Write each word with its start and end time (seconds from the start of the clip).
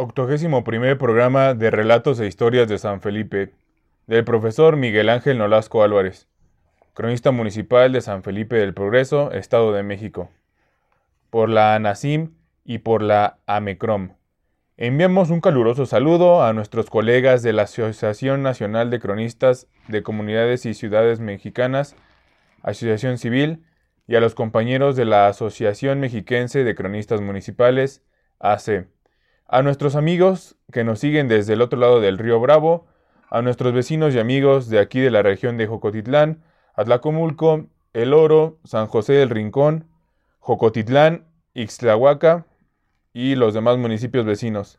octogésimo 0.00 0.64
primer 0.64 0.96
programa 0.96 1.52
de 1.52 1.70
Relatos 1.70 2.18
e 2.20 2.26
Historias 2.26 2.68
de 2.68 2.78
San 2.78 3.02
Felipe, 3.02 3.52
del 4.06 4.24
profesor 4.24 4.76
Miguel 4.76 5.10
Ángel 5.10 5.36
Nolasco 5.36 5.82
Álvarez, 5.82 6.26
cronista 6.94 7.32
municipal 7.32 7.92
de 7.92 8.00
San 8.00 8.22
Felipe 8.22 8.56
del 8.56 8.72
Progreso, 8.72 9.30
Estado 9.32 9.72
de 9.72 9.82
México, 9.82 10.30
por 11.28 11.50
la 11.50 11.74
ANASIM 11.74 12.32
y 12.64 12.78
por 12.78 13.02
la 13.02 13.38
AMECROM. 13.46 14.14
Enviamos 14.78 15.28
un 15.28 15.42
caluroso 15.42 15.84
saludo 15.84 16.42
a 16.42 16.54
nuestros 16.54 16.88
colegas 16.88 17.42
de 17.42 17.52
la 17.52 17.62
Asociación 17.62 18.42
Nacional 18.42 18.88
de 18.88 19.00
Cronistas 19.00 19.66
de 19.88 20.02
Comunidades 20.02 20.64
y 20.64 20.72
Ciudades 20.72 21.20
Mexicanas, 21.20 21.94
Asociación 22.62 23.18
Civil, 23.18 23.64
y 24.08 24.16
a 24.16 24.20
los 24.20 24.34
compañeros 24.34 24.96
de 24.96 25.04
la 25.04 25.28
Asociación 25.28 26.00
Mexiquense 26.00 26.64
de 26.64 26.74
Cronistas 26.74 27.20
Municipales, 27.20 28.02
AC 28.38 28.88
a 29.50 29.62
nuestros 29.62 29.96
amigos 29.96 30.54
que 30.72 30.84
nos 30.84 31.00
siguen 31.00 31.26
desde 31.26 31.54
el 31.54 31.60
otro 31.60 31.78
lado 31.78 32.00
del 32.00 32.18
río 32.18 32.38
Bravo, 32.38 32.86
a 33.30 33.42
nuestros 33.42 33.72
vecinos 33.72 34.14
y 34.14 34.20
amigos 34.20 34.68
de 34.68 34.78
aquí 34.78 35.00
de 35.00 35.10
la 35.10 35.22
región 35.22 35.56
de 35.56 35.66
Jocotitlán, 35.66 36.44
Atlacomulco, 36.74 37.66
El 37.92 38.14
Oro, 38.14 38.58
San 38.62 38.86
José 38.86 39.14
del 39.14 39.28
Rincón, 39.28 39.88
Jocotitlán, 40.38 41.24
Ixtlahuaca 41.54 42.46
y 43.12 43.34
los 43.34 43.52
demás 43.52 43.76
municipios 43.76 44.24
vecinos. 44.24 44.78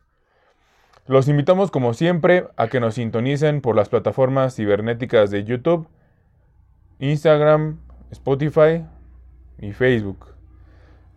Los 1.06 1.28
invitamos 1.28 1.70
como 1.70 1.92
siempre 1.92 2.48
a 2.56 2.68
que 2.68 2.80
nos 2.80 2.94
sintonicen 2.94 3.60
por 3.60 3.76
las 3.76 3.90
plataformas 3.90 4.56
cibernéticas 4.56 5.30
de 5.30 5.44
YouTube, 5.44 5.86
Instagram, 6.98 7.78
Spotify 8.10 8.86
y 9.58 9.72
Facebook. 9.72 10.28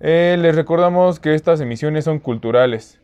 Eh, 0.02 0.36
les 0.38 0.56
recordamos 0.56 1.22
que 1.22 1.36
estas 1.36 1.62
emisiones 1.62 2.04
son 2.04 2.20
culturales 2.20 3.00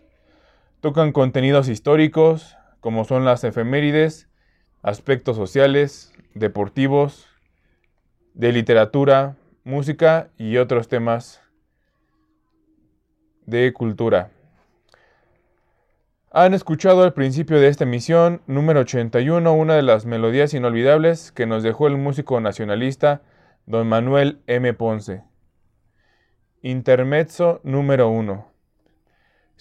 Tocan 0.81 1.11
contenidos 1.11 1.69
históricos, 1.69 2.57
como 2.79 3.05
son 3.05 3.23
las 3.23 3.43
efemérides, 3.43 4.27
aspectos 4.81 5.37
sociales, 5.37 6.11
deportivos, 6.33 7.27
de 8.33 8.51
literatura, 8.51 9.37
música 9.63 10.29
y 10.39 10.57
otros 10.57 10.87
temas 10.87 11.43
de 13.45 13.71
cultura. 13.73 14.31
Han 16.31 16.55
escuchado 16.55 17.03
al 17.03 17.13
principio 17.13 17.59
de 17.59 17.67
esta 17.67 17.83
emisión 17.83 18.41
número 18.47 18.79
81 18.79 19.53
una 19.53 19.75
de 19.75 19.83
las 19.83 20.07
melodías 20.07 20.55
inolvidables 20.55 21.31
que 21.31 21.45
nos 21.45 21.61
dejó 21.61 21.85
el 21.85 21.97
músico 21.97 22.41
nacionalista 22.41 23.21
don 23.67 23.87
Manuel 23.87 24.41
M. 24.47 24.73
Ponce. 24.73 25.23
Intermezzo 26.63 27.61
número 27.63 28.09
1. 28.09 28.50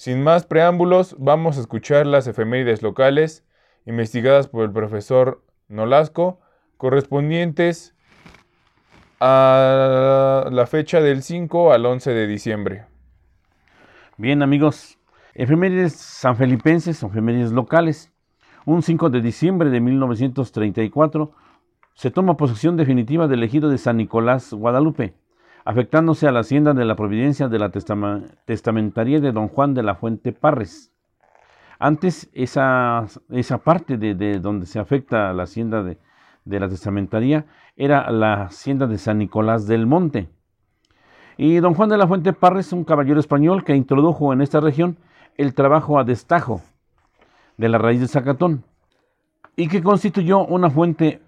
Sin 0.00 0.22
más 0.22 0.46
preámbulos, 0.46 1.14
vamos 1.18 1.58
a 1.58 1.60
escuchar 1.60 2.06
las 2.06 2.26
efemérides 2.26 2.80
locales 2.80 3.44
investigadas 3.84 4.48
por 4.48 4.64
el 4.64 4.72
profesor 4.72 5.44
Nolasco, 5.68 6.40
correspondientes 6.78 7.94
a 9.20 10.48
la 10.50 10.66
fecha 10.66 11.02
del 11.02 11.22
5 11.22 11.74
al 11.74 11.84
11 11.84 12.14
de 12.14 12.26
diciembre. 12.26 12.86
Bien 14.16 14.42
amigos, 14.42 14.98
efemérides 15.34 15.96
sanfelipenses, 15.96 17.02
efemérides 17.02 17.52
locales. 17.52 18.10
Un 18.64 18.80
5 18.80 19.10
de 19.10 19.20
diciembre 19.20 19.68
de 19.68 19.80
1934 19.80 21.30
se 21.92 22.10
toma 22.10 22.38
posesión 22.38 22.78
definitiva 22.78 23.28
del 23.28 23.42
ejido 23.42 23.68
de 23.68 23.76
San 23.76 23.98
Nicolás, 23.98 24.50
Guadalupe 24.54 25.12
afectándose 25.64 26.26
a 26.26 26.32
la 26.32 26.40
hacienda 26.40 26.72
de 26.74 26.84
la 26.84 26.96
Providencia 26.96 27.48
de 27.48 27.58
la 27.58 27.70
testamentaría 27.70 29.20
de 29.20 29.32
don 29.32 29.48
Juan 29.48 29.74
de 29.74 29.82
la 29.82 29.94
Fuente 29.94 30.32
Parres. 30.32 30.92
Antes, 31.78 32.30
esa, 32.34 33.06
esa 33.30 33.58
parte 33.58 33.96
de, 33.96 34.38
donde 34.38 34.66
se 34.66 34.78
afecta 34.78 35.30
a 35.30 35.32
la 35.32 35.44
hacienda 35.44 35.82
de, 35.82 35.98
de 36.44 36.60
la 36.60 36.68
testamentaría 36.68 37.46
era 37.76 38.10
la 38.10 38.44
hacienda 38.44 38.86
de 38.86 38.98
San 38.98 39.18
Nicolás 39.18 39.66
del 39.66 39.86
Monte. 39.86 40.28
Y 41.36 41.56
don 41.56 41.74
Juan 41.74 41.88
de 41.88 41.96
la 41.96 42.06
Fuente 42.06 42.34
Parres, 42.34 42.72
un 42.72 42.84
caballero 42.84 43.18
español 43.18 43.64
que 43.64 43.74
introdujo 43.74 44.32
en 44.32 44.42
esta 44.42 44.60
región 44.60 44.98
el 45.38 45.54
trabajo 45.54 45.98
a 45.98 46.04
destajo 46.04 46.60
de 47.56 47.68
la 47.68 47.78
raíz 47.78 48.00
de 48.00 48.08
Zacatón 48.08 48.64
y 49.56 49.68
que 49.68 49.82
constituyó 49.82 50.44
una 50.44 50.70
fuente 50.70 51.22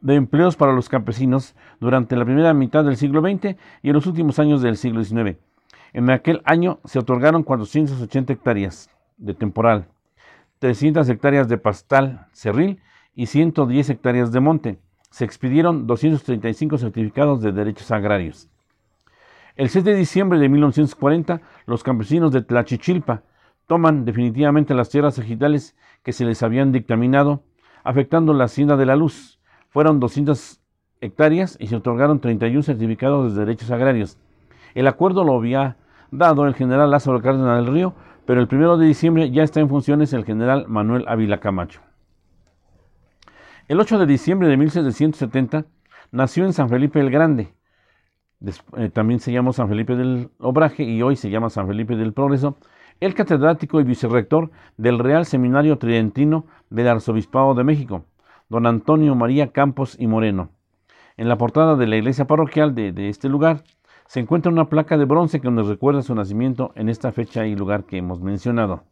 de 0.00 0.14
empleos 0.14 0.56
para 0.56 0.72
los 0.72 0.88
campesinos 0.88 1.54
durante 1.80 2.16
la 2.16 2.24
primera 2.24 2.54
mitad 2.54 2.84
del 2.84 2.96
siglo 2.96 3.20
XX 3.20 3.56
y 3.82 3.88
en 3.88 3.94
los 3.94 4.06
últimos 4.06 4.38
años 4.38 4.62
del 4.62 4.76
siglo 4.76 5.02
XIX. 5.02 5.38
En 5.92 6.10
aquel 6.10 6.42
año 6.44 6.80
se 6.84 6.98
otorgaron 6.98 7.42
480 7.42 8.32
hectáreas 8.32 8.90
de 9.16 9.34
temporal, 9.34 9.88
300 10.58 11.08
hectáreas 11.08 11.48
de 11.48 11.58
pastal 11.58 12.26
cerril 12.32 12.80
y 13.14 13.26
110 13.26 13.90
hectáreas 13.90 14.32
de 14.32 14.40
monte. 14.40 14.78
Se 15.10 15.24
expidieron 15.24 15.86
235 15.86 16.78
certificados 16.78 17.40
de 17.40 17.52
derechos 17.52 17.90
agrarios. 17.90 18.48
El 19.56 19.70
6 19.70 19.84
de 19.84 19.94
diciembre 19.94 20.38
de 20.38 20.48
1940, 20.48 21.40
los 21.66 21.82
campesinos 21.82 22.30
de 22.30 22.42
Tlachichilpa 22.42 23.22
toman 23.66 24.04
definitivamente 24.04 24.74
las 24.74 24.88
tierras 24.88 25.18
ejidales 25.18 25.76
que 26.02 26.12
se 26.12 26.24
les 26.24 26.42
habían 26.42 26.70
dictaminado, 26.70 27.42
afectando 27.82 28.34
la 28.34 28.44
hacienda 28.44 28.76
de 28.76 28.86
la 28.86 28.96
luz, 28.96 29.37
fueron 29.68 30.00
200 30.00 30.60
hectáreas 31.00 31.56
y 31.60 31.68
se 31.68 31.76
otorgaron 31.76 32.20
31 32.20 32.62
certificados 32.62 33.34
de 33.34 33.40
derechos 33.40 33.70
agrarios. 33.70 34.18
El 34.74 34.86
acuerdo 34.86 35.24
lo 35.24 35.36
había 35.36 35.76
dado 36.10 36.46
el 36.46 36.54
general 36.54 36.90
Lázaro 36.90 37.20
Cárdenas 37.20 37.64
del 37.64 37.72
Río, 37.72 37.94
pero 38.24 38.40
el 38.40 38.48
1 38.50 38.76
de 38.78 38.86
diciembre 38.86 39.30
ya 39.30 39.42
está 39.42 39.60
en 39.60 39.68
funciones 39.68 40.12
el 40.12 40.24
general 40.24 40.66
Manuel 40.68 41.04
Ávila 41.08 41.40
Camacho. 41.40 41.80
El 43.68 43.80
8 43.80 43.98
de 43.98 44.06
diciembre 44.06 44.48
de 44.48 44.56
1770 44.56 45.66
nació 46.10 46.44
en 46.44 46.52
San 46.52 46.68
Felipe 46.68 47.00
el 47.00 47.10
Grande. 47.10 47.54
Eh, 48.76 48.88
también 48.90 49.20
se 49.20 49.32
llamó 49.32 49.52
San 49.52 49.68
Felipe 49.68 49.96
del 49.96 50.30
Obraje 50.38 50.84
y 50.84 51.02
hoy 51.02 51.16
se 51.16 51.28
llama 51.28 51.50
San 51.50 51.66
Felipe 51.66 51.96
del 51.96 52.12
Progreso, 52.12 52.56
el 53.00 53.14
catedrático 53.14 53.80
y 53.80 53.84
vicerrector 53.84 54.50
del 54.76 54.98
Real 54.98 55.26
Seminario 55.26 55.78
Tridentino 55.78 56.46
del 56.70 56.88
Arzobispado 56.88 57.54
de 57.54 57.64
México 57.64 58.04
don 58.48 58.66
Antonio 58.66 59.14
María 59.14 59.52
Campos 59.52 59.96
y 59.98 60.06
Moreno. 60.06 60.50
En 61.16 61.28
la 61.28 61.36
portada 61.36 61.76
de 61.76 61.86
la 61.86 61.96
iglesia 61.96 62.26
parroquial 62.26 62.74
de, 62.74 63.08
este 63.08 63.28
lugar 63.28 63.64
se 64.06 64.20
encuentra 64.20 64.50
una 64.50 64.68
placa 64.68 64.96
de 64.96 65.04
bronce 65.04 65.40
que 65.40 65.50
nos 65.50 65.68
recuerda 65.68 66.02
su 66.02 66.14
nacimiento 66.14 66.72
en 66.74 66.88
esta 66.88 67.12
fecha 67.12 67.46
y 67.46 67.54
lugar 67.54 67.84
que 67.84 67.98
hemos 67.98 68.20
mencionado. 68.20 68.84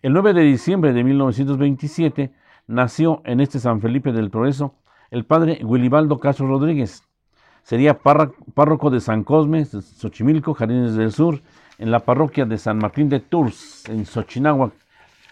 El 0.00 0.12
9 0.12 0.34
de 0.34 0.42
diciembre 0.42 0.92
de 0.92 1.02
1927 1.04 2.32
nació 2.66 3.20
en 3.24 3.40
este 3.40 3.58
San 3.58 3.80
Felipe 3.80 4.12
del 4.12 4.30
Progreso 4.30 4.74
el 5.10 5.24
padre 5.24 5.60
Willibaldo 5.62 6.18
Castro 6.18 6.46
Rodríguez. 6.46 7.02
Sería 7.62 7.98
párroco 7.98 8.90
de 8.90 9.00
San 9.00 9.24
Cosme, 9.24 9.64
Xochimilco, 9.64 10.54
Jardines 10.54 10.94
del 10.94 11.12
Sur, 11.12 11.40
en 11.78 11.90
la 11.90 12.00
parroquia 12.00 12.46
de 12.46 12.58
San 12.58 12.78
Martín 12.78 13.08
de 13.08 13.20
Tours, 13.20 13.84
en 13.88 14.06
Xochinahuac, 14.06 14.72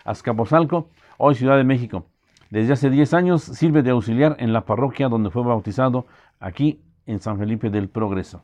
Azcapotzalco, 0.04 0.88
hoy 1.16 1.34
Ciudad 1.34 1.56
de 1.56 1.64
México. 1.64 2.09
Desde 2.50 2.72
hace 2.72 2.90
10 2.90 3.14
años 3.14 3.42
sirve 3.42 3.84
de 3.84 3.90
auxiliar 3.90 4.34
en 4.40 4.52
la 4.52 4.64
parroquia 4.64 5.08
donde 5.08 5.30
fue 5.30 5.44
bautizado, 5.44 6.06
aquí 6.40 6.82
en 7.06 7.20
San 7.20 7.38
Felipe 7.38 7.70
del 7.70 7.88
Progreso. 7.88 8.42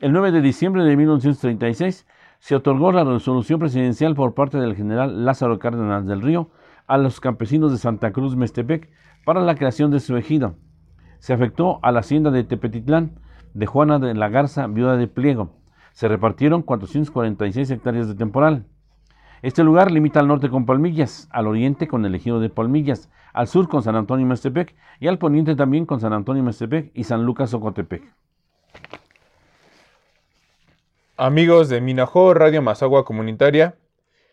El 0.00 0.12
9 0.12 0.32
de 0.32 0.40
diciembre 0.40 0.82
de 0.82 0.96
1936 0.96 2.06
se 2.40 2.56
otorgó 2.56 2.90
la 2.90 3.04
resolución 3.04 3.60
presidencial 3.60 4.16
por 4.16 4.34
parte 4.34 4.58
del 4.58 4.74
general 4.74 5.24
Lázaro 5.24 5.60
Cárdenas 5.60 6.06
del 6.06 6.22
Río 6.22 6.50
a 6.88 6.98
los 6.98 7.20
campesinos 7.20 7.70
de 7.70 7.78
Santa 7.78 8.12
Cruz 8.12 8.34
Mestepec 8.34 8.90
para 9.24 9.40
la 9.40 9.54
creación 9.54 9.92
de 9.92 10.00
su 10.00 10.16
ejido. 10.16 10.56
Se 11.20 11.32
afectó 11.32 11.78
a 11.82 11.92
la 11.92 12.00
hacienda 12.00 12.32
de 12.32 12.42
Tepetitlán 12.42 13.12
de 13.54 13.66
Juana 13.66 14.00
de 14.00 14.12
la 14.14 14.28
Garza, 14.28 14.66
viuda 14.66 14.96
de 14.96 15.06
Pliego. 15.06 15.52
Se 15.92 16.08
repartieron 16.08 16.62
446 16.62 17.70
hectáreas 17.70 18.08
de 18.08 18.16
temporal. 18.16 18.66
Este 19.44 19.62
lugar 19.62 19.90
limita 19.90 20.20
al 20.20 20.26
norte 20.26 20.48
con 20.48 20.64
Palmillas, 20.64 21.28
al 21.30 21.46
oriente 21.46 21.86
con 21.86 22.02
el 22.06 22.14
ejido 22.14 22.40
de 22.40 22.48
Palmillas, 22.48 23.10
al 23.34 23.46
sur 23.46 23.68
con 23.68 23.82
San 23.82 23.94
Antonio 23.94 24.24
Mestepec 24.24 24.74
y 25.00 25.06
al 25.06 25.18
poniente 25.18 25.54
también 25.54 25.84
con 25.84 26.00
San 26.00 26.14
Antonio 26.14 26.42
Mestepec 26.42 26.90
y 26.94 27.04
San 27.04 27.26
Lucas 27.26 27.52
Ocotepec. 27.52 28.02
Amigos 31.18 31.68
de 31.68 31.82
Minajo 31.82 32.32
Radio 32.32 32.62
Mazagua 32.62 33.04
Comunitaria, 33.04 33.76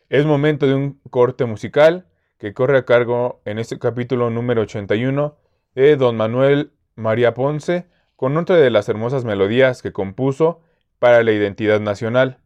es 0.08 0.26
momento 0.26 0.66
de 0.66 0.76
un 0.76 1.02
corte 1.10 1.44
musical 1.44 2.06
que 2.38 2.54
corre 2.54 2.78
a 2.78 2.86
cargo 2.86 3.42
en 3.44 3.60
este 3.60 3.80
capítulo 3.80 4.30
número 4.30 4.62
81 4.62 5.36
de 5.76 5.98
Don 5.98 6.16
Manuel 6.16 6.72
María 6.96 7.34
Ponce 7.34 7.86
con 8.16 8.38
otra 8.38 8.56
de 8.56 8.70
las 8.70 8.88
hermosas 8.88 9.26
melodías 9.26 9.82
que 9.82 9.92
compuso 9.92 10.62
para 11.00 11.22
la 11.22 11.34
identidad 11.34 11.82
nacional, 11.82 12.38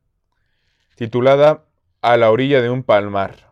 titulada 0.96 1.65
a 2.06 2.18
la 2.18 2.30
orilla 2.30 2.62
de 2.62 2.70
un 2.70 2.84
palmar. 2.84 3.45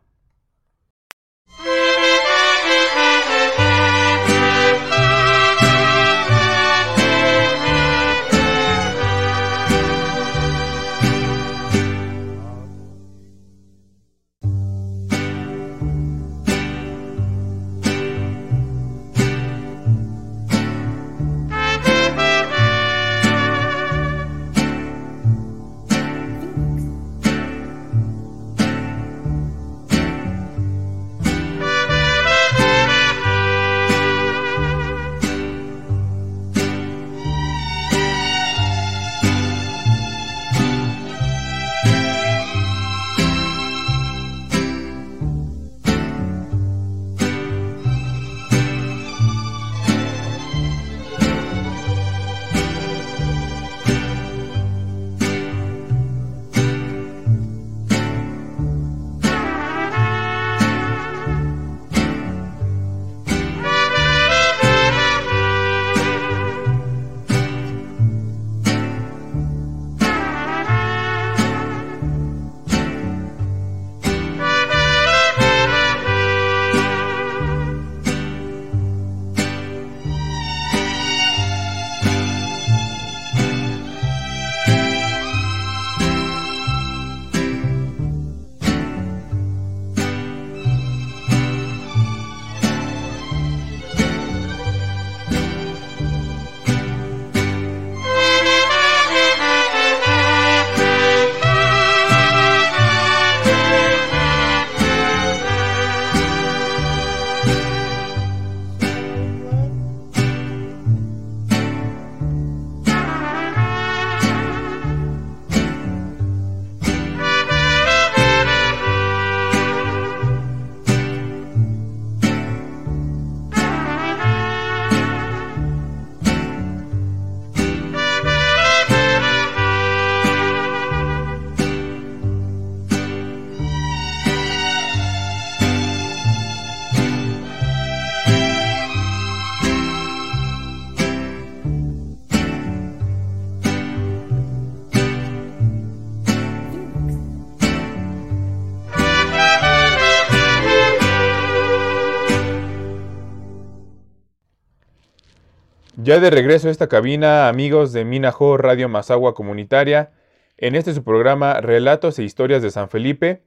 Ya 156.03 156.19
de 156.19 156.29
regreso 156.29 156.67
a 156.67 156.71
esta 156.71 156.89
cabina, 156.89 157.47
amigos 157.47 157.93
de 157.93 158.03
Minajo 158.03 158.57
Radio 158.57 158.89
Mazagua 158.89 159.33
Comunitaria, 159.33 160.11
en 160.57 160.75
este 160.75 160.93
su 160.93 161.05
programa 161.05 161.61
Relatos 161.61 162.19
e 162.19 162.23
Historias 162.23 162.61
de 162.61 162.71
San 162.71 162.89
Felipe, 162.89 163.45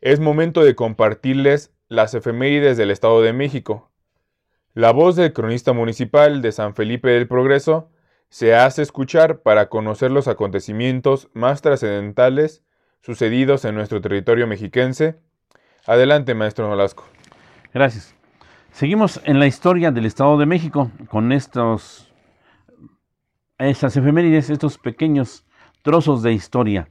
es 0.00 0.18
momento 0.18 0.64
de 0.64 0.74
compartirles 0.74 1.72
las 1.86 2.12
efemérides 2.14 2.76
del 2.76 2.90
Estado 2.90 3.22
de 3.22 3.32
México. 3.32 3.88
La 4.74 4.90
voz 4.90 5.14
del 5.14 5.32
cronista 5.32 5.72
municipal 5.72 6.42
de 6.42 6.50
San 6.50 6.74
Felipe 6.74 7.10
del 7.10 7.28
Progreso 7.28 7.88
se 8.30 8.52
hace 8.56 8.82
escuchar 8.82 9.42
para 9.42 9.68
conocer 9.68 10.10
los 10.10 10.26
acontecimientos 10.26 11.28
más 11.34 11.62
trascendentales 11.62 12.64
sucedidos 13.00 13.64
en 13.64 13.76
nuestro 13.76 14.00
territorio 14.00 14.48
mexiquense. 14.48 15.20
Adelante, 15.86 16.34
maestro 16.34 16.68
Nolasco. 16.68 17.04
Gracias. 17.72 18.19
Seguimos 18.72 19.20
en 19.24 19.40
la 19.40 19.46
historia 19.46 19.90
del 19.90 20.06
Estado 20.06 20.38
de 20.38 20.46
México 20.46 20.90
con 21.08 21.32
estos 21.32 22.10
estas 23.58 23.96
efemérides, 23.96 24.48
estos 24.48 24.78
pequeños 24.78 25.44
trozos 25.82 26.22
de 26.22 26.32
historia. 26.32 26.88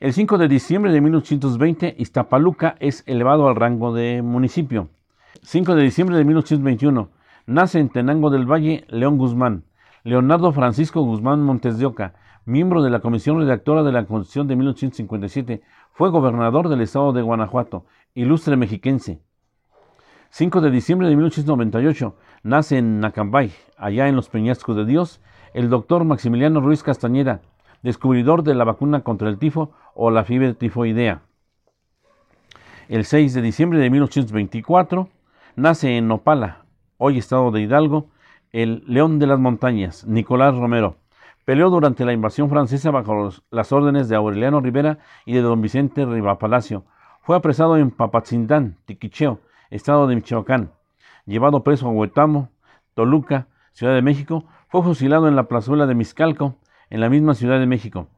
El 0.00 0.14
5 0.14 0.36
de 0.38 0.48
diciembre 0.48 0.90
de 0.90 1.00
1820, 1.00 1.94
Iztapaluca 1.98 2.76
es 2.80 3.04
elevado 3.06 3.46
al 3.46 3.56
rango 3.56 3.92
de 3.92 4.22
municipio. 4.22 4.88
5 5.42 5.76
de 5.76 5.82
diciembre 5.84 6.16
de 6.16 6.24
1821, 6.24 7.10
nace 7.46 7.78
en 7.78 7.90
Tenango 7.90 8.30
del 8.30 8.50
Valle 8.50 8.84
León 8.88 9.18
Guzmán. 9.18 9.64
Leonardo 10.02 10.50
Francisco 10.52 11.02
Guzmán 11.02 11.42
Montes 11.42 11.78
de 11.78 11.86
Oca, 11.86 12.14
miembro 12.46 12.82
de 12.82 12.90
la 12.90 13.00
comisión 13.00 13.38
redactora 13.38 13.84
de 13.84 13.92
la 13.92 14.06
Constitución 14.06 14.48
de 14.48 14.56
1857, 14.56 15.62
fue 15.92 16.10
gobernador 16.10 16.68
del 16.68 16.80
estado 16.80 17.12
de 17.12 17.22
Guanajuato, 17.22 17.86
ilustre 18.14 18.56
mexiquense. 18.56 19.20
5 20.34 20.62
de 20.62 20.70
diciembre 20.70 21.08
de 21.08 21.14
1898 21.14 22.16
nace 22.42 22.78
en 22.78 23.00
Nacambay, 23.00 23.52
allá 23.76 24.08
en 24.08 24.16
los 24.16 24.30
Peñascos 24.30 24.74
de 24.74 24.86
Dios, 24.86 25.20
el 25.52 25.68
doctor 25.68 26.04
Maximiliano 26.04 26.62
Ruiz 26.62 26.82
Castañeda, 26.82 27.42
descubridor 27.82 28.42
de 28.42 28.54
la 28.54 28.64
vacuna 28.64 29.02
contra 29.02 29.28
el 29.28 29.36
tifo 29.36 29.72
o 29.94 30.10
la 30.10 30.24
fiebre 30.24 30.54
tifoidea. 30.54 31.20
El 32.88 33.04
6 33.04 33.34
de 33.34 33.42
diciembre 33.42 33.78
de 33.78 33.90
1824 33.90 35.10
nace 35.56 35.98
en 35.98 36.08
Nopala, 36.08 36.64
hoy 36.96 37.18
estado 37.18 37.50
de 37.50 37.60
Hidalgo, 37.60 38.06
el 38.52 38.84
León 38.86 39.18
de 39.18 39.26
las 39.26 39.38
Montañas, 39.38 40.06
Nicolás 40.06 40.56
Romero. 40.56 40.96
Peleó 41.44 41.68
durante 41.68 42.06
la 42.06 42.14
invasión 42.14 42.48
francesa 42.48 42.90
bajo 42.90 43.28
las 43.50 43.70
órdenes 43.70 44.08
de 44.08 44.16
Aureliano 44.16 44.62
Rivera 44.62 44.98
y 45.26 45.34
de 45.34 45.42
don 45.42 45.60
Vicente 45.60 46.06
Rivapalacio. 46.06 46.86
Fue 47.20 47.36
apresado 47.36 47.76
en 47.76 47.90
Papatzindán, 47.90 48.78
Tiquicheo, 48.86 49.40
estado 49.72 50.06
de 50.06 50.14
Michoacán. 50.14 50.72
Llevado 51.26 51.64
preso 51.64 51.88
a 51.88 51.90
Huetamo, 51.90 52.50
Toluca, 52.94 53.48
Ciudad 53.72 53.94
de 53.94 54.02
México, 54.02 54.44
fue 54.68 54.82
fusilado 54.82 55.28
en 55.28 55.36
la 55.36 55.48
plazuela 55.48 55.86
de 55.86 55.94
Miscalco, 55.94 56.56
en 56.90 57.00
la 57.00 57.08
misma 57.08 57.34
Ciudad 57.34 57.58
de 57.58 57.66
México. 57.66 58.08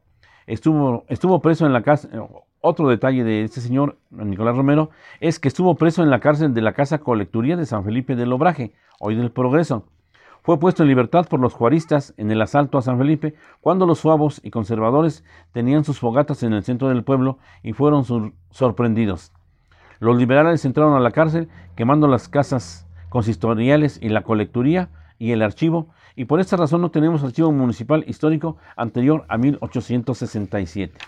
Estuvo, 0.47 1.05
estuvo 1.07 1.41
preso 1.41 1.65
en 1.65 1.73
la 1.73 1.81
casa. 1.81 2.09
Otro 2.61 2.89
detalle 2.89 3.23
de 3.23 3.43
este 3.43 3.61
señor, 3.61 3.97
Nicolás 4.09 4.57
Romero, 4.57 4.89
es 5.19 5.39
que 5.39 5.47
estuvo 5.47 5.75
preso 5.75 6.03
en 6.03 6.09
la 6.09 6.19
cárcel 6.19 6.53
de 6.53 6.61
la 6.61 6.73
Casa 6.73 6.99
Colecturía 6.99 7.55
de 7.55 7.65
San 7.65 7.83
Felipe 7.83 8.15
del 8.15 8.33
Obraje, 8.33 8.73
hoy 8.99 9.15
del 9.15 9.31
Progreso. 9.31 9.85
Fue 10.41 10.59
puesto 10.59 10.83
en 10.83 10.89
libertad 10.89 11.27
por 11.27 11.39
los 11.39 11.53
juaristas 11.53 12.13
en 12.17 12.31
el 12.31 12.41
asalto 12.41 12.77
a 12.77 12.81
San 12.81 12.97
Felipe, 12.97 13.35
cuando 13.61 13.85
los 13.85 13.99
suavos 13.99 14.41
y 14.43 14.51
conservadores 14.51 15.23
tenían 15.51 15.83
sus 15.83 15.99
fogatas 15.99 16.43
en 16.43 16.53
el 16.53 16.63
centro 16.63 16.89
del 16.89 17.03
pueblo 17.03 17.39
y 17.63 17.73
fueron 17.73 18.03
sorprendidos. 18.51 19.31
Los 20.05 20.17
liberales 20.17 20.63
entraron 20.65 20.93
a 20.93 20.99
la 20.99 21.09
cárcel 21.09 21.49
quemando 21.75 22.07
las 22.07 22.29
casas 22.29 22.87
consistoriales 23.09 23.97
y 24.03 24.09
la 24.09 24.21
colecturía 24.21 24.89
y 25.17 25.31
el 25.31 25.41
archivo, 25.41 25.87
y 26.15 26.25
por 26.25 26.39
esta 26.39 26.57
razón 26.57 26.81
no 26.81 26.91
tenemos 26.91 27.23
archivo 27.23 27.51
municipal 27.51 28.03
histórico 28.05 28.57
anterior 28.77 29.25
a 29.29 29.39
1867. 29.39 30.99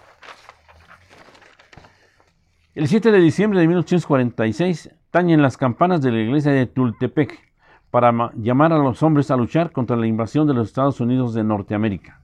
El 2.73 2.87
7 2.87 3.11
de 3.11 3.19
diciembre 3.19 3.59
de 3.59 3.67
1846 3.67 4.89
tañen 5.11 5.43
las 5.43 5.57
campanas 5.57 6.01
de 6.01 6.11
la 6.11 6.19
iglesia 6.19 6.51
de 6.51 6.65
Tultepec 6.65 7.37
para 7.91 8.31
llamar 8.33 8.73
a 8.73 8.79
los 8.79 9.03
hombres 9.03 9.29
a 9.29 9.37
luchar 9.37 9.71
contra 9.71 9.95
la 9.95 10.07
invasión 10.07 10.47
de 10.47 10.55
los 10.55 10.69
Estados 10.69 10.99
Unidos 10.99 11.35
de 11.35 11.43
Norteamérica. 11.43 12.21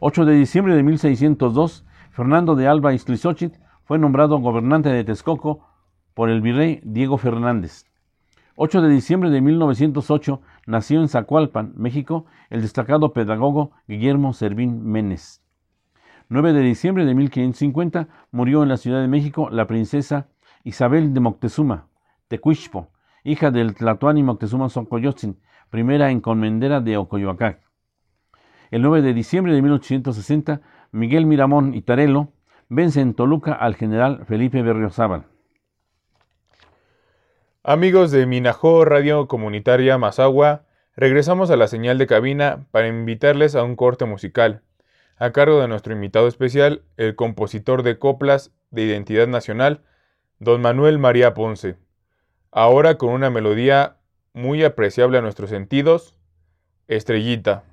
8 0.00 0.24
de 0.24 0.34
diciembre 0.34 0.74
de 0.74 0.82
1602, 0.82 1.86
Fernando 2.10 2.56
de 2.56 2.66
Alba 2.66 2.92
Iztlizochitl 2.92 3.60
fue 3.84 4.00
nombrado 4.00 4.38
gobernante 4.38 4.88
de 4.88 5.04
Texcoco 5.04 5.65
por 6.16 6.30
el 6.30 6.40
virrey 6.40 6.80
Diego 6.82 7.18
Fernández. 7.18 7.84
8 8.56 8.80
de 8.80 8.88
diciembre 8.88 9.28
de 9.28 9.42
1908 9.42 10.40
nació 10.66 11.02
en 11.02 11.08
Zacualpan, 11.08 11.74
México, 11.76 12.24
el 12.48 12.62
destacado 12.62 13.12
pedagogo 13.12 13.72
Guillermo 13.86 14.32
Servín 14.32 14.82
Menes. 14.82 15.42
9 16.30 16.54
de 16.54 16.60
diciembre 16.62 17.04
de 17.04 17.14
1550 17.14 18.08
murió 18.30 18.62
en 18.62 18.70
la 18.70 18.78
Ciudad 18.78 19.02
de 19.02 19.08
México 19.08 19.50
la 19.50 19.66
princesa 19.66 20.28
Isabel 20.64 21.12
de 21.12 21.20
Moctezuma, 21.20 21.88
Tecuixpo, 22.28 22.88
hija 23.22 23.50
del 23.50 23.74
Tlatoani 23.74 24.22
Moctezuma 24.22 24.70
Soncoyotzin, 24.70 25.38
primera 25.68 26.10
encomendera 26.10 26.80
de 26.80 26.96
Ocoyoacac. 26.96 27.60
El 28.70 28.80
9 28.80 29.02
de 29.02 29.12
diciembre 29.12 29.52
de 29.52 29.60
1860, 29.60 30.62
Miguel 30.92 31.26
Miramón 31.26 31.74
y 31.74 31.82
Tarelo 31.82 32.32
vence 32.70 33.02
en 33.02 33.12
Toluca 33.12 33.52
al 33.52 33.74
general 33.74 34.24
Felipe 34.24 34.62
Berriozábal. 34.62 35.35
Amigos 37.68 38.12
de 38.12 38.26
Minajó 38.26 38.84
Radio 38.84 39.26
Comunitaria 39.26 39.98
Mazagua, 39.98 40.66
regresamos 40.94 41.50
a 41.50 41.56
la 41.56 41.66
señal 41.66 41.98
de 41.98 42.06
cabina 42.06 42.64
para 42.70 42.86
invitarles 42.86 43.56
a 43.56 43.64
un 43.64 43.74
corte 43.74 44.04
musical, 44.04 44.62
a 45.16 45.32
cargo 45.32 45.60
de 45.60 45.66
nuestro 45.66 45.92
invitado 45.92 46.28
especial, 46.28 46.82
el 46.96 47.16
compositor 47.16 47.82
de 47.82 47.98
coplas 47.98 48.52
de 48.70 48.82
identidad 48.82 49.26
nacional, 49.26 49.80
don 50.38 50.62
Manuel 50.62 51.00
María 51.00 51.34
Ponce. 51.34 51.74
Ahora 52.52 52.98
con 52.98 53.08
una 53.08 53.30
melodía 53.30 53.96
muy 54.32 54.62
apreciable 54.62 55.18
a 55.18 55.22
nuestros 55.22 55.50
sentidos, 55.50 56.16
Estrellita. 56.86 57.64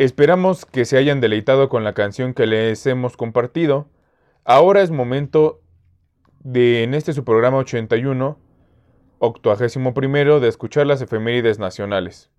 Esperamos 0.00 0.64
que 0.64 0.86
se 0.86 0.96
hayan 0.96 1.20
deleitado 1.20 1.68
con 1.68 1.84
la 1.84 1.92
canción 1.92 2.32
que 2.32 2.46
les 2.46 2.86
hemos 2.86 3.18
compartido. 3.18 3.86
Ahora 4.46 4.80
es 4.80 4.90
momento 4.90 5.60
de, 6.42 6.84
en 6.84 6.94
este 6.94 7.12
su 7.12 7.22
programa 7.22 7.58
81, 7.58 8.38
octuagésimo 9.18 9.92
primero, 9.92 10.40
de 10.40 10.48
escuchar 10.48 10.86
las 10.86 11.02
efemérides 11.02 11.58
nacionales. 11.58 12.30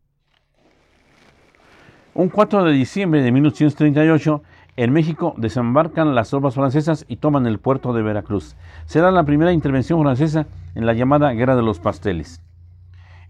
Un 2.16 2.30
4 2.30 2.64
de 2.64 2.72
diciembre 2.72 3.22
de 3.22 3.32
1838, 3.32 4.42
en 4.78 4.92
México 4.92 5.36
desembarcan 5.38 6.16
las 6.16 6.32
tropas 6.32 6.56
francesas 6.56 7.06
y 7.08 7.18
toman 7.18 7.46
el 7.46 7.60
puerto 7.60 7.94
de 7.94 8.02
Veracruz. 8.02 8.56
Será 8.88 9.12
la 9.12 9.24
primera 9.24 9.54
intervención 9.54 10.02
francesa 10.02 10.48
en 10.74 10.88
la 10.88 10.94
llamada 10.94 11.32
Guerra 11.34 11.56
de 11.56 11.62
los 11.62 11.80
Pasteles. 11.80 12.42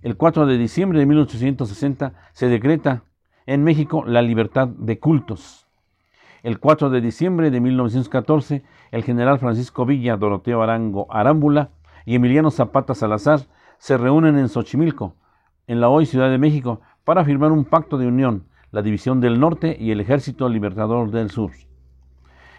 El 0.02 0.16
4 0.16 0.46
de 0.46 0.58
diciembre 0.58 1.00
de 1.00 1.06
1860 1.06 2.14
se 2.32 2.48
decreta 2.48 3.04
en 3.54 3.66
México 3.66 4.06
la 4.06 4.22
libertad 4.22 4.70
de 4.70 4.98
cultos. 4.98 5.68
El 6.42 6.60
4 6.60 6.90
de 6.90 7.02
diciembre 7.02 7.52
de 7.52 7.60
1914, 7.60 8.64
el 8.92 9.04
general 9.04 9.40
Francisco 9.40 9.86
Villa, 9.86 10.16
Doroteo 10.16 10.64
Arango 10.64 11.06
Arámbula 11.10 11.72
y 12.06 12.16
Emiliano 12.16 12.50
Zapata 12.50 12.96
Salazar 12.96 13.42
se 13.78 13.98
reúnen 13.98 14.38
en 14.38 14.48
Xochimilco, 14.48 15.16
en 15.68 15.82
la 15.82 15.90
hoy 15.90 16.06
Ciudad 16.06 16.30
de 16.30 16.38
México, 16.38 16.80
para 17.04 17.26
firmar 17.26 17.52
un 17.52 17.66
pacto 17.66 17.98
de 17.98 18.08
unión 18.08 18.46
la 18.72 18.82
División 18.82 19.20
del 19.20 19.38
Norte 19.38 19.76
y 19.78 19.92
el 19.92 20.00
Ejército 20.00 20.48
Libertador 20.48 21.12
del 21.12 21.30
Sur. 21.30 21.52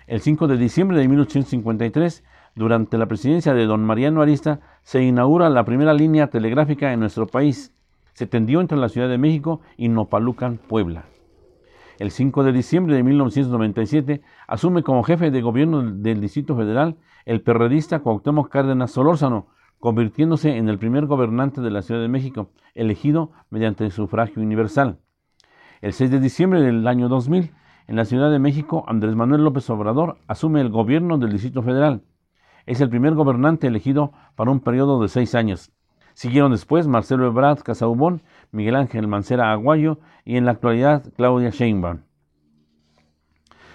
El 0.06 0.20
5 0.20 0.46
de 0.46 0.58
diciembre 0.58 0.98
de 0.98 1.08
1853, 1.08 2.22
durante 2.54 2.98
la 2.98 3.06
presidencia 3.06 3.54
de 3.54 3.64
don 3.64 3.82
Mariano 3.82 4.20
Arista, 4.20 4.60
se 4.82 5.02
inaugura 5.02 5.48
la 5.48 5.64
primera 5.64 5.94
línea 5.94 6.26
telegráfica 6.26 6.92
en 6.92 7.00
nuestro 7.00 7.26
país. 7.26 7.74
Se 8.12 8.26
tendió 8.26 8.60
entre 8.60 8.78
la 8.78 8.88
Ciudad 8.88 9.08
de 9.08 9.18
México 9.18 9.60
y 9.76 9.88
Nopalucan, 9.88 10.58
Puebla. 10.58 11.04
El 11.98 12.10
5 12.10 12.44
de 12.44 12.52
diciembre 12.52 12.96
de 12.96 13.02
1997 13.02 14.22
asume 14.48 14.82
como 14.82 15.02
jefe 15.02 15.30
de 15.30 15.40
gobierno 15.42 15.82
del 15.82 16.20
Distrito 16.20 16.56
Federal 16.56 16.96
el 17.26 17.42
perredista 17.42 18.00
Cuauhtémoc 18.00 18.48
Cárdenas 18.48 18.90
Solórzano, 18.90 19.46
convirtiéndose 19.78 20.56
en 20.56 20.68
el 20.68 20.78
primer 20.78 21.06
gobernante 21.06 21.60
de 21.60 21.70
la 21.70 21.82
Ciudad 21.82 22.00
de 22.00 22.08
México, 22.08 22.50
elegido 22.74 23.32
mediante 23.50 23.90
sufragio 23.90 24.42
universal. 24.42 24.98
El 25.80 25.92
6 25.92 26.10
de 26.10 26.20
diciembre 26.20 26.60
del 26.60 26.86
año 26.86 27.08
2000, 27.08 27.52
en 27.88 27.96
la 27.96 28.04
Ciudad 28.04 28.30
de 28.30 28.38
México, 28.38 28.84
Andrés 28.86 29.16
Manuel 29.16 29.44
López 29.44 29.68
Obrador 29.70 30.18
asume 30.28 30.60
el 30.60 30.70
gobierno 30.70 31.18
del 31.18 31.32
Distrito 31.32 31.62
Federal. 31.62 32.02
Es 32.64 32.80
el 32.80 32.88
primer 32.88 33.14
gobernante 33.14 33.66
elegido 33.66 34.12
para 34.36 34.50
un 34.50 34.60
periodo 34.60 35.02
de 35.02 35.08
seis 35.08 35.34
años. 35.34 35.72
Siguieron 36.14 36.52
después 36.52 36.86
Marcelo 36.86 37.26
Ebrard 37.26 37.62
Casaubón, 37.62 38.22
Miguel 38.50 38.76
Ángel 38.76 39.08
Mancera 39.08 39.52
Aguayo 39.52 39.98
y 40.24 40.36
en 40.36 40.44
la 40.44 40.52
actualidad 40.52 41.04
Claudia 41.16 41.50
Sheinbaum. 41.50 42.00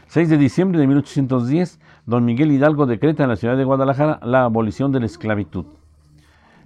6 0.08 0.29
de 0.29 0.38
diciembre 0.38 0.79
de 0.79 0.88
1810, 0.88 1.79
don 2.06 2.24
Miguel 2.24 2.51
Hidalgo 2.51 2.86
decreta 2.86 3.24
en 3.24 3.29
la 3.29 3.36
ciudad 3.36 3.58
de 3.58 3.65
Guadalajara 3.65 4.20
la 4.24 4.46
abolición 4.46 4.91
de 4.91 5.01
la 5.01 5.06
esclavitud. 5.06 5.65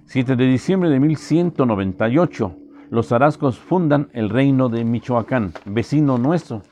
7 0.06 0.36
de 0.36 0.46
diciembre 0.46 0.90
de 0.90 1.00
1198, 1.00 2.56
los 2.90 3.10
Arascos 3.10 3.58
fundan 3.58 4.10
el 4.12 4.28
reino 4.28 4.68
de 4.68 4.84
Michoacán, 4.84 5.54
vecino 5.64 6.18
nuestro. 6.18 6.62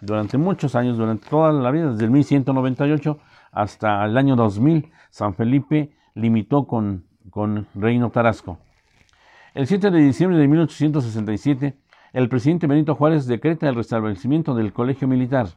Durante 0.00 0.38
muchos 0.38 0.74
años, 0.74 0.96
durante 0.96 1.28
toda 1.28 1.52
la 1.52 1.70
vida, 1.70 1.92
desde 1.92 2.06
el 2.06 2.10
1198 2.10 3.18
hasta 3.52 4.04
el 4.04 4.16
año 4.16 4.34
2000, 4.34 4.90
San 5.10 5.34
Felipe 5.34 5.92
limitó 6.14 6.66
con, 6.66 7.04
con 7.30 7.66
Reino 7.74 8.10
Tarasco. 8.10 8.58
El 9.54 9.66
7 9.66 9.90
de 9.90 9.98
diciembre 10.00 10.38
de 10.38 10.46
1867, 10.48 11.76
el 12.12 12.28
presidente 12.28 12.66
Benito 12.66 12.94
Juárez 12.94 13.26
decreta 13.26 13.68
el 13.68 13.74
restablecimiento 13.74 14.54
del 14.54 14.72
colegio 14.72 15.08
militar, 15.08 15.48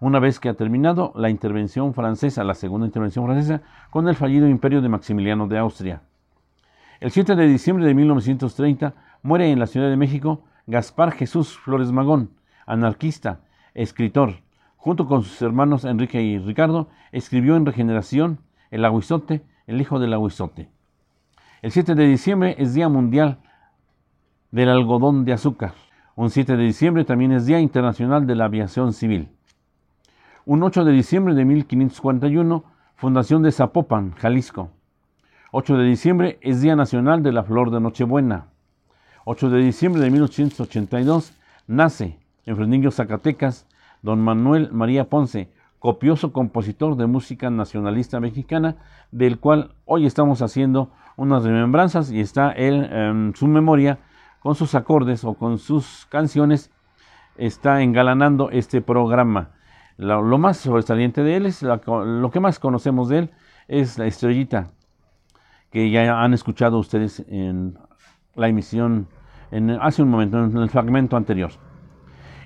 una 0.00 0.18
vez 0.18 0.38
que 0.38 0.48
ha 0.48 0.54
terminado 0.54 1.12
la 1.14 1.30
intervención 1.30 1.94
francesa, 1.94 2.44
la 2.44 2.54
segunda 2.54 2.86
intervención 2.86 3.24
francesa, 3.24 3.62
con 3.90 4.08
el 4.08 4.16
fallido 4.16 4.48
imperio 4.48 4.82
de 4.82 4.88
Maximiliano 4.88 5.46
de 5.46 5.58
Austria. 5.58 6.02
El 7.00 7.10
7 7.10 7.36
de 7.36 7.48
diciembre 7.48 7.86
de 7.86 7.94
1930 7.94 8.94
muere 9.22 9.50
en 9.50 9.58
la 9.58 9.66
Ciudad 9.66 9.88
de 9.88 9.96
México 9.96 10.44
Gaspar 10.66 11.12
Jesús 11.12 11.58
Flores 11.58 11.92
Magón, 11.92 12.30
anarquista, 12.66 13.40
escritor. 13.74 14.36
Junto 14.76 15.06
con 15.06 15.22
sus 15.22 15.40
hermanos 15.42 15.84
Enrique 15.84 16.22
y 16.22 16.38
Ricardo, 16.38 16.88
escribió 17.12 17.56
en 17.56 17.66
Regeneración 17.66 18.40
El 18.70 18.84
Aguizote, 18.84 19.42
el 19.66 19.80
hijo 19.80 19.98
del 19.98 20.14
Aguizote. 20.14 20.68
El 21.64 21.72
7 21.72 21.94
de 21.94 22.06
diciembre 22.06 22.56
es 22.58 22.74
Día 22.74 22.90
Mundial 22.90 23.38
del 24.50 24.68
Algodón 24.68 25.24
de 25.24 25.32
Azúcar. 25.32 25.72
Un 26.14 26.28
7 26.28 26.58
de 26.58 26.62
diciembre 26.62 27.06
también 27.06 27.32
es 27.32 27.46
Día 27.46 27.58
Internacional 27.58 28.26
de 28.26 28.34
la 28.34 28.44
Aviación 28.44 28.92
Civil. 28.92 29.30
Un 30.44 30.62
8 30.62 30.84
de 30.84 30.92
diciembre 30.92 31.32
de 31.32 31.46
1541, 31.46 32.64
Fundación 32.96 33.42
de 33.42 33.50
Zapopan, 33.50 34.12
Jalisco. 34.12 34.72
8 35.52 35.78
de 35.78 35.84
diciembre 35.86 36.38
es 36.42 36.60
Día 36.60 36.76
Nacional 36.76 37.22
de 37.22 37.32
la 37.32 37.44
Flor 37.44 37.70
de 37.70 37.80
Nochebuena. 37.80 38.48
8 39.24 39.48
de 39.48 39.60
diciembre 39.60 40.02
de 40.02 40.10
1882 40.10 41.32
nace 41.66 42.18
en 42.44 42.56
Fresnillo, 42.56 42.90
Zacatecas, 42.90 43.66
don 44.02 44.20
Manuel 44.20 44.70
María 44.70 45.08
Ponce, 45.08 45.48
copioso 45.78 46.30
compositor 46.30 46.96
de 46.96 47.06
música 47.06 47.48
nacionalista 47.48 48.20
mexicana, 48.20 48.76
del 49.12 49.38
cual 49.38 49.76
hoy 49.86 50.04
estamos 50.04 50.42
haciendo 50.42 50.90
unas 51.16 51.44
remembranzas 51.44 52.10
y 52.10 52.20
está 52.20 52.50
él 52.52 52.84
en 52.92 53.32
su 53.34 53.46
memoria 53.46 53.98
con 54.40 54.54
sus 54.54 54.74
acordes 54.74 55.24
o 55.24 55.34
con 55.34 55.58
sus 55.58 56.06
canciones, 56.10 56.70
está 57.36 57.82
engalanando 57.82 58.50
este 58.50 58.80
programa. 58.80 59.50
Lo, 59.96 60.38
más 60.38 60.58
sobresaliente 60.58 61.22
de 61.22 61.36
él 61.36 61.46
es, 61.46 61.62
lo 61.62 62.30
que 62.30 62.40
más 62.40 62.58
conocemos 62.58 63.08
de 63.08 63.18
él 63.18 63.30
es 63.68 63.96
la 63.98 64.06
estrellita 64.06 64.70
que 65.74 65.90
ya 65.90 66.22
han 66.22 66.34
escuchado 66.34 66.78
ustedes 66.78 67.24
en 67.26 67.76
la 68.36 68.46
emisión 68.46 69.08
hace 69.80 70.02
un 70.04 70.08
momento, 70.08 70.44
en 70.44 70.56
el 70.56 70.70
fragmento 70.70 71.16
anterior. 71.16 71.50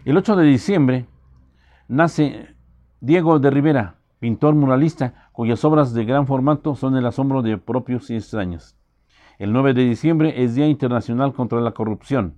El 0.06 0.16
8 0.16 0.34
de 0.34 0.44
diciembre 0.44 1.06
nace 1.88 2.54
Diego 3.00 3.38
de 3.38 3.50
Rivera, 3.50 3.96
pintor 4.18 4.54
muralista, 4.54 5.28
cuyas 5.32 5.64
obras 5.64 5.94
de 5.94 6.04
gran 6.04 6.26
formato 6.26 6.74
son 6.74 6.96
el 6.96 7.06
asombro 7.06 7.42
de 7.42 7.58
propios 7.58 8.10
y 8.10 8.16
extraños. 8.16 8.76
El 9.38 9.52
9 9.52 9.74
de 9.74 9.84
diciembre 9.84 10.42
es 10.42 10.54
Día 10.54 10.66
Internacional 10.66 11.32
contra 11.32 11.60
la 11.60 11.72
Corrupción. 11.72 12.34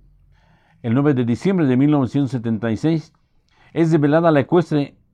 El 0.83 0.93
9 0.93 1.13
de 1.13 1.25
diciembre 1.25 1.65
de 1.65 1.77
1976 1.77 3.13
es 3.73 3.91
develada 3.91 4.31
la, 4.31 4.45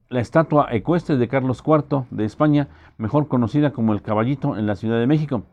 la 0.09 0.19
estatua 0.19 0.67
ecuestre 0.71 1.17
de 1.17 1.27
Carlos 1.27 1.63
IV 1.65 2.05
de 2.11 2.25
España, 2.25 2.67
mejor 2.97 3.27
conocida 3.27 3.71
como 3.71 3.93
el 3.93 4.01
Caballito 4.01 4.57
en 4.57 4.65
la 4.67 4.75
Ciudad 4.75 4.99
de 4.99 5.07
México 5.07 5.43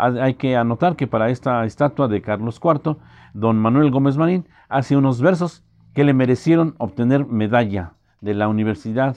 hay 0.00 0.34
que 0.34 0.56
anotar 0.56 0.96
que 0.96 1.06
para 1.06 1.30
esta 1.30 1.64
estatua 1.64 2.08
de 2.08 2.22
Carlos 2.22 2.60
IV, 2.62 2.96
don 3.34 3.58
Manuel 3.58 3.90
Gómez 3.90 4.16
Marín 4.16 4.46
hace 4.68 4.96
unos 4.96 5.20
versos 5.20 5.64
que 5.94 6.04
le 6.04 6.14
merecieron 6.14 6.74
obtener 6.78 7.26
medalla 7.26 7.94
de 8.20 8.34
la 8.34 8.48
universidad. 8.48 9.16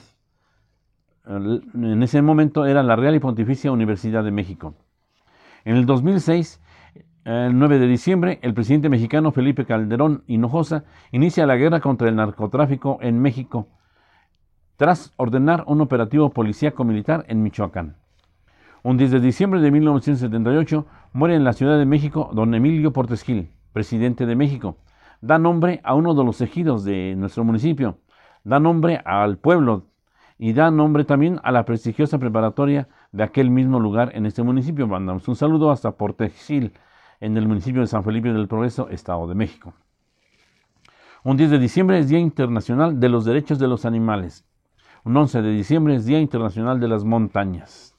En 1.26 2.02
ese 2.02 2.20
momento 2.20 2.66
era 2.66 2.82
la 2.82 2.96
Real 2.96 3.14
y 3.14 3.18
Pontificia 3.18 3.72
Universidad 3.72 4.24
de 4.24 4.30
México. 4.30 4.74
En 5.64 5.76
el 5.76 5.86
2006, 5.86 6.60
el 7.24 7.58
9 7.58 7.78
de 7.78 7.86
diciembre, 7.86 8.38
el 8.42 8.52
presidente 8.52 8.90
mexicano 8.90 9.32
Felipe 9.32 9.64
Calderón 9.64 10.24
Hinojosa 10.26 10.84
inicia 11.10 11.46
la 11.46 11.56
guerra 11.56 11.80
contra 11.80 12.10
el 12.10 12.16
narcotráfico 12.16 12.98
en 13.00 13.22
México, 13.22 13.68
tras 14.76 15.14
ordenar 15.16 15.64
un 15.66 15.80
operativo 15.80 16.28
policíaco 16.28 16.84
militar 16.84 17.24
en 17.28 17.42
Michoacán. 17.42 17.96
Un 18.82 18.98
10 18.98 19.12
de 19.12 19.20
diciembre 19.20 19.60
de 19.60 19.70
1978 19.70 20.86
muere 21.14 21.36
en 21.36 21.44
la 21.44 21.54
Ciudad 21.54 21.78
de 21.78 21.86
México 21.86 22.28
don 22.34 22.54
Emilio 22.54 22.92
Portes 22.92 23.22
Gil, 23.22 23.50
presidente 23.72 24.26
de 24.26 24.36
México. 24.36 24.76
Da 25.22 25.38
nombre 25.38 25.80
a 25.84 25.94
uno 25.94 26.12
de 26.12 26.24
los 26.24 26.42
ejidos 26.42 26.84
de 26.84 27.14
nuestro 27.16 27.44
municipio, 27.44 27.96
da 28.42 28.60
nombre 28.60 29.00
al 29.06 29.38
pueblo 29.38 29.86
y 30.38 30.52
da 30.52 30.70
nombre 30.70 31.04
también 31.04 31.40
a 31.44 31.52
la 31.52 31.64
prestigiosa 31.64 32.18
preparatoria 32.18 32.88
de 33.12 33.22
aquel 33.22 33.50
mismo 33.50 33.78
lugar 33.80 34.10
en 34.14 34.26
este 34.26 34.42
municipio. 34.42 34.86
Mandamos 34.86 35.28
un 35.28 35.36
saludo 35.36 35.70
hasta 35.70 35.92
Portes 35.92 36.32
Gil, 36.46 36.72
en 37.20 37.36
el 37.36 37.46
municipio 37.46 37.80
de 37.80 37.86
San 37.86 38.04
Felipe 38.04 38.32
del 38.32 38.48
Progreso, 38.48 38.88
Estado 38.88 39.26
de 39.26 39.34
México. 39.34 39.74
Un 41.22 41.36
10 41.36 41.52
de 41.52 41.58
diciembre 41.58 41.98
es 41.98 42.08
Día 42.08 42.18
Internacional 42.18 43.00
de 43.00 43.08
los 43.08 43.24
Derechos 43.24 43.58
de 43.58 43.68
los 43.68 43.86
Animales. 43.86 44.44
Un 45.04 45.16
11 45.16 45.42
de 45.42 45.50
diciembre 45.50 45.94
es 45.94 46.04
Día 46.04 46.20
Internacional 46.20 46.80
de 46.80 46.88
las 46.88 47.04
Montañas. 47.04 47.94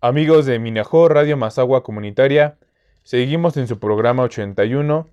Amigos 0.00 0.46
de 0.46 0.58
Minajó 0.58 1.08
Radio 1.08 1.36
Mazagua 1.36 1.82
Comunitaria, 1.82 2.58
seguimos 3.02 3.56
en 3.56 3.66
su 3.66 3.78
programa 3.78 4.24
81 4.24 5.08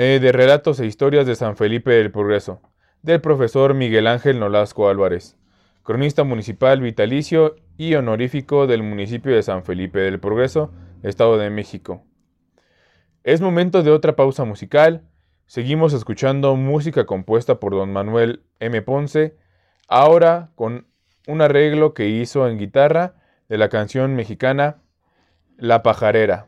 eh, 0.00 0.20
de 0.20 0.30
relatos 0.30 0.78
e 0.78 0.86
historias 0.86 1.26
de 1.26 1.34
San 1.34 1.56
Felipe 1.56 1.90
del 1.90 2.12
Progreso, 2.12 2.62
del 3.02 3.20
profesor 3.20 3.74
Miguel 3.74 4.06
Ángel 4.06 4.38
Nolasco 4.38 4.88
Álvarez, 4.88 5.36
cronista 5.82 6.22
municipal 6.22 6.80
vitalicio 6.80 7.56
y 7.76 7.96
honorífico 7.96 8.68
del 8.68 8.84
municipio 8.84 9.34
de 9.34 9.42
San 9.42 9.64
Felipe 9.64 9.98
del 9.98 10.20
Progreso, 10.20 10.72
Estado 11.02 11.36
de 11.36 11.50
México. 11.50 12.04
Es 13.24 13.40
momento 13.40 13.82
de 13.82 13.90
otra 13.90 14.14
pausa 14.14 14.44
musical. 14.44 15.02
Seguimos 15.46 15.92
escuchando 15.92 16.54
música 16.54 17.04
compuesta 17.04 17.58
por 17.58 17.72
don 17.72 17.92
Manuel 17.92 18.44
M. 18.60 18.80
Ponce, 18.82 19.36
ahora 19.88 20.52
con 20.54 20.86
un 21.26 21.40
arreglo 21.40 21.92
que 21.92 22.06
hizo 22.06 22.46
en 22.46 22.56
guitarra 22.56 23.16
de 23.48 23.58
la 23.58 23.68
canción 23.68 24.14
mexicana 24.14 24.76
La 25.56 25.82
pajarera. 25.82 26.47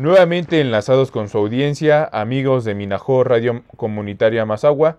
Nuevamente 0.00 0.62
enlazados 0.62 1.10
con 1.10 1.28
su 1.28 1.36
audiencia, 1.36 2.08
amigos 2.10 2.64
de 2.64 2.74
Minajó 2.74 3.22
Radio 3.22 3.64
Comunitaria 3.76 4.46
Mazagua, 4.46 4.96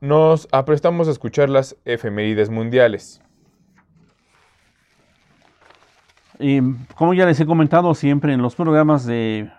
nos 0.00 0.48
aprestamos 0.52 1.06
a 1.06 1.10
escuchar 1.10 1.50
las 1.50 1.76
efemérides 1.84 2.48
mundiales. 2.48 3.20
Y 6.38 6.62
como 6.94 7.12
ya 7.12 7.26
les 7.26 7.40
he 7.40 7.44
comentado 7.44 7.94
siempre 7.94 8.32
en 8.32 8.40
los 8.40 8.54
programas 8.54 9.04
de, 9.04 9.52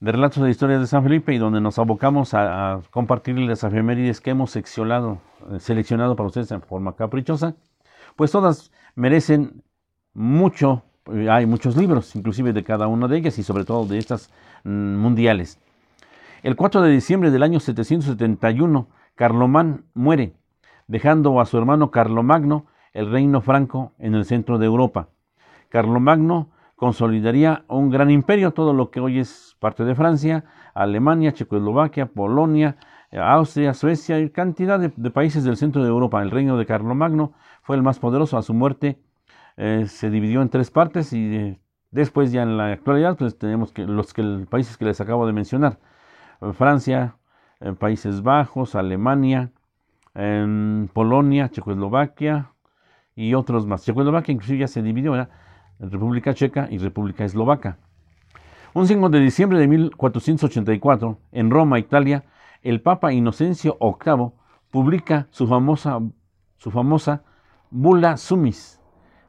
relatos 0.00 0.42
de 0.42 0.48
historias 0.52 0.80
de 0.80 0.86
San 0.86 1.02
Felipe 1.02 1.34
y 1.34 1.38
donde 1.38 1.60
nos 1.60 1.78
abocamos 1.78 2.32
a, 2.32 2.76
a 2.76 2.80
compartir 2.90 3.38
las 3.38 3.62
efemérides 3.62 4.22
que 4.22 4.30
hemos 4.30 4.52
seleccionado, 4.52 5.20
eh, 5.52 5.60
seleccionado 5.60 6.16
para 6.16 6.28
ustedes 6.28 6.50
en 6.50 6.62
forma 6.62 6.96
caprichosa, 6.96 7.56
pues 8.16 8.32
todas 8.32 8.72
merecen 8.94 9.62
mucho 10.14 10.82
hay 11.30 11.46
muchos 11.46 11.76
libros, 11.76 12.14
inclusive 12.16 12.52
de 12.52 12.64
cada 12.64 12.86
una 12.86 13.08
de 13.08 13.16
ellas 13.16 13.38
y 13.38 13.42
sobre 13.42 13.64
todo 13.64 13.86
de 13.86 13.98
estas 13.98 14.30
mm, 14.64 14.96
mundiales. 14.96 15.60
El 16.42 16.56
4 16.56 16.82
de 16.82 16.90
diciembre 16.90 17.30
del 17.30 17.42
año 17.42 17.60
771, 17.60 18.88
Carlomán 19.14 19.84
muere, 19.94 20.34
dejando 20.86 21.40
a 21.40 21.46
su 21.46 21.58
hermano 21.58 21.90
Carlomagno 21.90 22.66
el 22.92 23.10
reino 23.10 23.40
franco 23.40 23.92
en 23.98 24.14
el 24.14 24.24
centro 24.24 24.58
de 24.58 24.66
Europa. 24.66 25.08
Carlomagno 25.68 26.50
consolidaría 26.76 27.64
un 27.68 27.90
gran 27.90 28.10
imperio, 28.10 28.52
todo 28.52 28.72
lo 28.72 28.90
que 28.90 29.00
hoy 29.00 29.18
es 29.18 29.56
parte 29.58 29.84
de 29.84 29.96
Francia, 29.96 30.44
Alemania, 30.74 31.32
Checoslovaquia, 31.32 32.06
Polonia, 32.06 32.76
Austria, 33.10 33.74
Suecia 33.74 34.20
y 34.20 34.30
cantidad 34.30 34.78
de, 34.78 34.92
de 34.94 35.10
países 35.10 35.42
del 35.42 35.56
centro 35.56 35.82
de 35.82 35.88
Europa. 35.88 36.22
El 36.22 36.30
reino 36.30 36.56
de 36.56 36.66
Carlomagno 36.66 37.32
fue 37.62 37.74
el 37.74 37.82
más 37.82 37.98
poderoso 37.98 38.38
a 38.38 38.42
su 38.42 38.54
muerte 38.54 39.00
eh, 39.60 39.86
se 39.88 40.08
dividió 40.08 40.40
en 40.40 40.50
tres 40.50 40.70
partes 40.70 41.12
y 41.12 41.34
eh, 41.34 41.60
después 41.90 42.30
ya 42.30 42.44
en 42.44 42.56
la 42.56 42.70
actualidad 42.70 43.16
pues 43.16 43.36
tenemos 43.36 43.76
los 43.76 44.14
que, 44.14 44.22
países 44.48 44.76
que 44.76 44.84
les 44.84 45.00
acabo 45.00 45.26
de 45.26 45.32
mencionar. 45.32 45.80
Eh, 46.40 46.52
Francia, 46.52 47.16
Países 47.80 48.22
Bajos, 48.22 48.76
Alemania, 48.76 49.50
Polonia, 50.92 51.48
Checoslovaquia 51.48 52.52
y 53.16 53.34
otros 53.34 53.66
más. 53.66 53.84
Checoslovaquia 53.84 54.32
inclusive 54.32 54.60
ya 54.60 54.68
se 54.68 54.80
dividió 54.80 55.16
en 55.16 55.90
República 55.90 56.34
Checa 56.34 56.68
y 56.70 56.78
República 56.78 57.24
Eslovaca. 57.24 57.78
Un 58.74 58.86
5 58.86 59.08
de 59.08 59.18
diciembre 59.18 59.58
de 59.58 59.66
1484, 59.66 61.18
en 61.32 61.50
Roma, 61.50 61.80
Italia, 61.80 62.22
el 62.62 62.80
Papa 62.80 63.12
Inocencio 63.12 63.76
VIII 63.80 64.30
publica 64.70 65.26
su 65.30 65.48
famosa, 65.48 65.98
su 66.58 66.70
famosa 66.70 67.24
Bula 67.70 68.16
Sumis, 68.16 68.77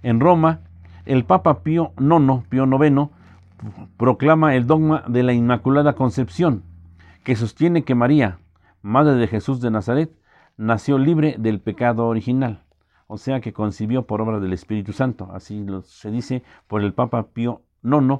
en 0.03 0.19
Roma, 0.19 0.61
el 1.05 1.25
Papa 1.25 1.63
Pío 1.63 1.93
IX, 1.99 2.47
Pío 2.49 2.65
IX, 2.65 3.09
proclama 3.97 4.55
el 4.55 4.67
dogma 4.67 5.03
de 5.07 5.23
la 5.23 5.33
Inmaculada 5.33 5.93
Concepción, 5.93 6.63
que 7.23 7.35
sostiene 7.35 7.83
que 7.83 7.95
María, 7.95 8.39
Madre 8.81 9.13
de 9.15 9.27
Jesús 9.27 9.61
de 9.61 9.71
Nazaret, 9.71 10.11
nació 10.57 10.97
libre 10.97 11.35
del 11.37 11.59
pecado 11.59 12.07
original, 12.07 12.63
o 13.07 13.17
sea 13.17 13.41
que 13.41 13.53
concibió 13.53 14.07
por 14.07 14.21
obra 14.21 14.39
del 14.39 14.53
Espíritu 14.53 14.93
Santo, 14.93 15.29
así 15.33 15.65
se 15.83 16.11
dice 16.11 16.43
por 16.67 16.81
el 16.81 16.93
Papa 16.93 17.27
Pío 17.33 17.61
IX 17.83 18.19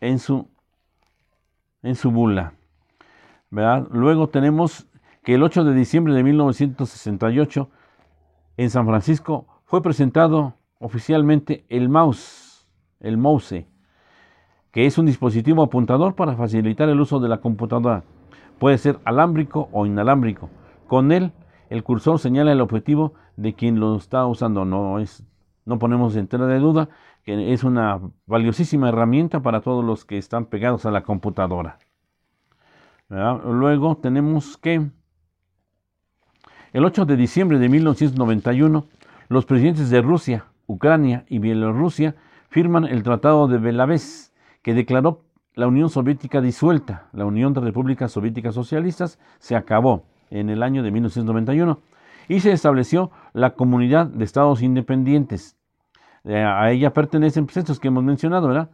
en 0.00 0.18
su, 0.18 0.48
en 1.82 1.94
su 1.94 2.10
bula. 2.10 2.54
Luego 3.50 4.28
tenemos 4.28 4.86
que 5.24 5.34
el 5.34 5.42
8 5.42 5.64
de 5.64 5.74
diciembre 5.74 6.14
de 6.14 6.22
1968 6.22 7.68
en 8.56 8.70
San 8.70 8.86
Francisco 8.86 9.46
fue 9.64 9.82
presentado 9.82 10.54
oficialmente 10.80 11.64
el 11.68 11.88
mouse, 11.88 12.66
el 12.98 13.16
mouse, 13.16 13.66
que 14.72 14.86
es 14.86 14.98
un 14.98 15.06
dispositivo 15.06 15.62
apuntador 15.62 16.14
para 16.14 16.34
facilitar 16.34 16.88
el 16.88 17.00
uso 17.00 17.20
de 17.20 17.28
la 17.28 17.38
computadora. 17.38 18.02
Puede 18.58 18.78
ser 18.78 18.98
alámbrico 19.04 19.68
o 19.72 19.86
inalámbrico. 19.86 20.48
Con 20.88 21.12
él, 21.12 21.32
el 21.68 21.84
cursor 21.84 22.18
señala 22.18 22.52
el 22.52 22.60
objetivo 22.60 23.14
de 23.36 23.54
quien 23.54 23.78
lo 23.78 23.96
está 23.96 24.26
usando. 24.26 24.64
No, 24.64 24.98
es, 24.98 25.24
no 25.64 25.78
ponemos 25.78 26.16
entera 26.16 26.46
de 26.46 26.58
duda 26.58 26.88
que 27.24 27.52
es 27.52 27.62
una 27.62 28.00
valiosísima 28.26 28.88
herramienta 28.88 29.40
para 29.40 29.60
todos 29.60 29.84
los 29.84 30.04
que 30.04 30.18
están 30.18 30.46
pegados 30.46 30.86
a 30.86 30.90
la 30.90 31.02
computadora. 31.02 31.78
Luego 33.08 33.96
tenemos 33.96 34.56
que 34.56 34.88
el 36.72 36.84
8 36.84 37.04
de 37.04 37.16
diciembre 37.16 37.58
de 37.58 37.68
1991, 37.68 38.86
los 39.28 39.44
presidentes 39.44 39.90
de 39.90 40.00
Rusia, 40.00 40.46
Ucrania 40.70 41.24
y 41.28 41.40
Bielorrusia 41.40 42.14
firman 42.48 42.84
el 42.84 43.02
Tratado 43.02 43.48
de 43.48 43.58
Belavés, 43.58 44.32
que 44.62 44.72
declaró 44.72 45.24
la 45.54 45.66
Unión 45.66 45.90
Soviética 45.90 46.40
disuelta. 46.40 47.08
La 47.12 47.26
Unión 47.26 47.52
de 47.52 47.60
Repúblicas 47.60 48.12
Soviéticas 48.12 48.54
Socialistas 48.54 49.18
se 49.40 49.56
acabó 49.56 50.04
en 50.30 50.48
el 50.48 50.62
año 50.62 50.84
de 50.84 50.92
1991 50.92 51.80
y 52.28 52.38
se 52.38 52.52
estableció 52.52 53.10
la 53.32 53.54
Comunidad 53.54 54.06
de 54.06 54.24
Estados 54.24 54.62
Independientes. 54.62 55.56
Eh, 56.22 56.36
a 56.36 56.70
ella 56.70 56.92
pertenecen 56.92 57.46
pues, 57.46 57.56
estos 57.56 57.80
que 57.80 57.88
hemos 57.88 58.04
mencionado, 58.04 58.46
¿verdad? 58.46 58.70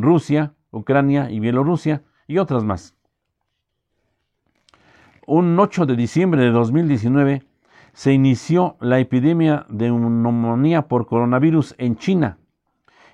Rusia, 0.00 0.54
Ucrania 0.70 1.30
y 1.30 1.38
Bielorrusia 1.38 2.02
y 2.26 2.38
otras 2.38 2.64
más. 2.64 2.96
Un 5.26 5.58
8 5.58 5.84
de 5.84 5.96
diciembre 5.96 6.40
de 6.42 6.50
2019, 6.50 7.42
se 7.96 8.12
inició 8.12 8.76
la 8.78 8.98
epidemia 8.98 9.64
de 9.70 9.90
neumonía 9.90 10.82
por 10.82 11.06
coronavirus 11.06 11.74
en 11.78 11.96
China. 11.96 12.36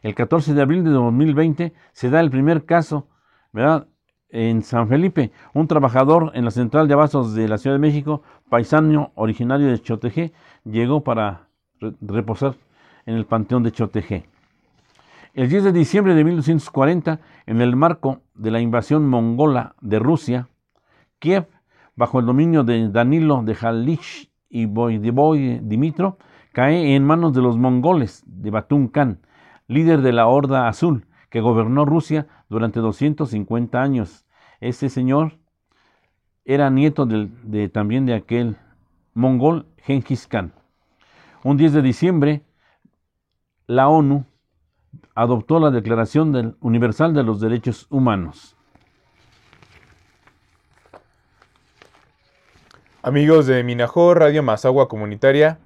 El 0.02 0.16
14 0.16 0.54
de 0.54 0.60
abril 0.60 0.82
de 0.82 0.90
2020 0.90 1.72
se 1.92 2.10
da 2.10 2.18
el 2.18 2.32
primer 2.32 2.64
caso, 2.64 3.06
¿verdad? 3.52 3.86
En 4.28 4.64
San 4.64 4.88
Felipe, 4.88 5.30
un 5.54 5.68
trabajador 5.68 6.32
en 6.34 6.44
la 6.44 6.50
central 6.50 6.88
de 6.88 6.94
abastos 6.94 7.32
de 7.32 7.46
la 7.46 7.58
Ciudad 7.58 7.76
de 7.76 7.80
México, 7.80 8.22
paisano 8.48 9.12
originario 9.14 9.68
de 9.68 9.80
Chotejé, 9.80 10.32
llegó 10.64 11.04
para 11.04 11.46
reposar 12.00 12.56
en 13.06 13.14
el 13.14 13.24
panteón 13.24 13.62
de 13.62 13.70
Chotejé. 13.70 14.24
El 15.32 15.48
10 15.48 15.62
de 15.62 15.72
diciembre 15.72 16.16
de 16.16 16.24
1940, 16.24 17.20
en 17.46 17.60
el 17.60 17.76
marco 17.76 18.22
de 18.34 18.50
la 18.50 18.60
invasión 18.60 19.08
mongola 19.08 19.76
de 19.80 20.00
Rusia, 20.00 20.48
Kiev, 21.20 21.46
bajo 21.94 22.18
el 22.18 22.26
dominio 22.26 22.64
de 22.64 22.88
Danilo 22.88 23.44
de 23.44 23.56
Halich 23.60 24.31
y 24.52 24.66
Dimitro, 24.66 26.18
cae 26.52 26.94
en 26.94 27.04
manos 27.04 27.32
de 27.32 27.40
los 27.40 27.56
mongoles 27.56 28.22
de 28.26 28.50
Batún 28.50 28.88
Khan, 28.88 29.20
líder 29.66 30.02
de 30.02 30.12
la 30.12 30.26
Horda 30.26 30.68
Azul, 30.68 31.06
que 31.30 31.40
gobernó 31.40 31.86
Rusia 31.86 32.26
durante 32.50 32.80
250 32.80 33.80
años. 33.80 34.26
Este 34.60 34.90
señor 34.90 35.38
era 36.44 36.68
nieto 36.70 37.06
de, 37.06 37.68
también 37.70 38.04
de 38.04 38.14
aquel 38.14 38.58
mongol 39.14 39.66
Genghis 39.78 40.26
Khan. 40.26 40.52
Un 41.42 41.56
10 41.56 41.72
de 41.72 41.82
diciembre, 41.82 42.42
la 43.66 43.88
ONU 43.88 44.26
adoptó 45.14 45.58
la 45.58 45.70
Declaración 45.70 46.56
Universal 46.60 47.14
de 47.14 47.22
los 47.22 47.40
Derechos 47.40 47.86
Humanos. 47.90 48.56
Amigos 53.04 53.48
de 53.48 53.64
Minajó, 53.64 54.14
Radio 54.14 54.44
Mazagua 54.44 54.86
Comunitaria, 54.86 55.58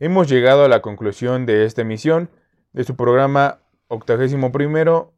hemos 0.00 0.28
llegado 0.28 0.66
a 0.66 0.68
la 0.68 0.82
conclusión 0.82 1.46
de 1.46 1.64
esta 1.64 1.80
emisión 1.80 2.28
de 2.74 2.84
su 2.84 2.94
programa 2.94 3.60
octagésimo 3.88 4.52
primero, 4.52 5.14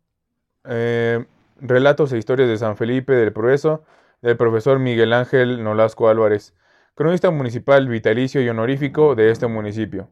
eh, 0.65 1.27
Relatos 1.61 2.13
e 2.13 2.19
Historias 2.19 2.49
de 2.49 2.57
San 2.57 2.77
Felipe 2.77 3.15
del 3.15 3.33
Progreso, 3.33 3.83
del 4.23 4.37
profesor 4.37 4.79
Miguel 4.79 5.13
Ángel 5.13 5.65
Nolasco 5.65 6.09
Álvarez, 6.09 6.55
cronista 6.95 7.33
municipal 7.33 7.89
vitalicio 7.89 8.41
y 8.41 8.49
honorífico 8.49 9.17
de 9.17 9.33
este 9.33 9.49
municipio. 9.49 10.09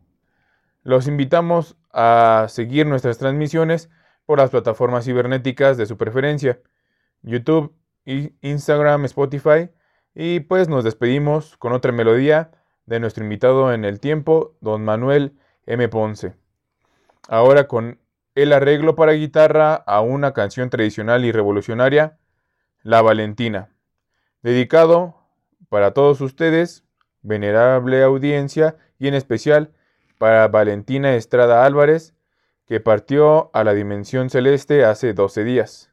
Los 0.82 1.06
invitamos 1.06 1.76
a 1.92 2.46
seguir 2.48 2.84
nuestras 2.84 3.18
transmisiones 3.18 3.90
por 4.26 4.38
las 4.38 4.50
plataformas 4.50 5.04
cibernéticas 5.04 5.76
de 5.76 5.86
su 5.86 5.96
preferencia, 5.96 6.58
YouTube, 7.22 7.72
Instagram, 8.40 9.04
Spotify, 9.04 9.70
y 10.14 10.40
pues 10.40 10.68
nos 10.68 10.84
despedimos 10.84 11.56
con 11.56 11.72
otra 11.72 11.92
melodía 11.92 12.50
de 12.86 13.00
nuestro 13.00 13.24
invitado 13.24 13.72
en 13.72 13.84
el 13.84 14.00
tiempo, 14.00 14.54
don 14.60 14.84
Manuel 14.84 15.32
M. 15.66 15.88
Ponce. 15.88 16.34
Ahora 17.28 17.66
con 17.66 17.98
el 18.34 18.52
arreglo 18.52 18.96
para 18.96 19.12
guitarra 19.12 19.74
a 19.74 20.00
una 20.00 20.32
canción 20.32 20.70
tradicional 20.70 21.24
y 21.24 21.32
revolucionaria, 21.32 22.18
La 22.82 23.00
Valentina, 23.00 23.70
dedicado 24.42 25.16
para 25.68 25.92
todos 25.92 26.20
ustedes, 26.20 26.84
venerable 27.22 28.02
audiencia, 28.02 28.76
y 28.98 29.08
en 29.08 29.14
especial 29.14 29.72
para 30.18 30.46
Valentina 30.48 31.14
Estrada 31.14 31.64
Álvarez, 31.64 32.14
que 32.66 32.80
partió 32.80 33.50
a 33.52 33.64
la 33.64 33.74
dimensión 33.74 34.30
celeste 34.30 34.84
hace 34.84 35.12
12 35.12 35.44
días. 35.44 35.90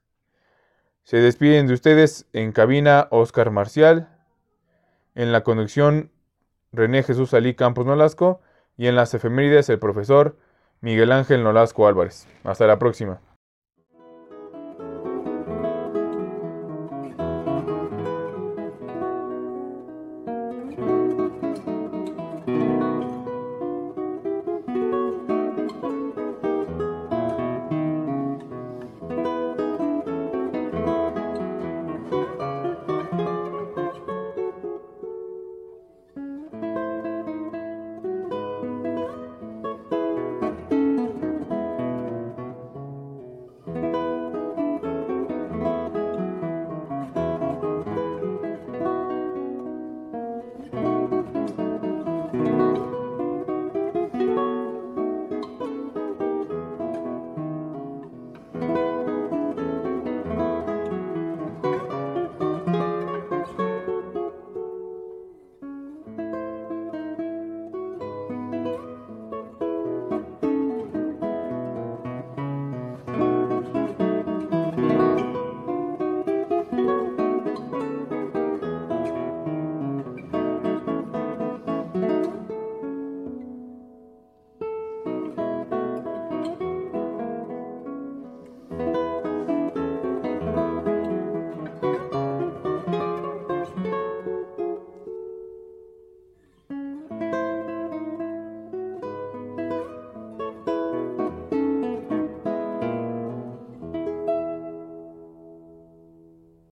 Se 1.04 1.18
despiden 1.18 1.68
de 1.68 1.74
ustedes 1.74 2.28
en 2.34 2.52
cabina 2.52 3.08
Oscar 3.12 3.52
Marcial, 3.52 4.11
en 5.16 5.32
la 5.32 5.44
conducción 5.44 6.12
René 6.72 7.04
Jesús 7.04 7.34
Alí 7.34 7.54
Campos 7.54 7.86
Nolasco 7.86 8.42
y 8.78 8.88
en 8.88 8.96
las 8.96 9.14
efemérides 9.14 9.70
el 9.70 9.80
profesor 9.80 10.38
Miguel 10.80 11.12
Ángel 11.12 11.44
Nolasco 11.44 11.88
Álvarez. 11.88 12.28
Hasta 12.44 12.66
la 12.66 12.80
próxima. 12.80 13.22